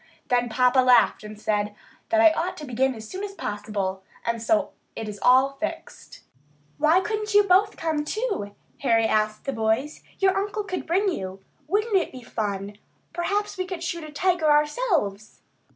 [0.29, 1.75] Then papa laughed and said
[2.09, 6.23] that I ought to begin as soon as possible, and so it is all fixed.
[6.79, 10.01] "Why couldn't you both come, too?" Harry asked the boys.
[10.17, 11.41] "Your uncle could bring you.
[11.67, 12.79] Wouldn't it be fun!
[13.13, 15.41] Perhaps we could shoot a tiger ourselves!"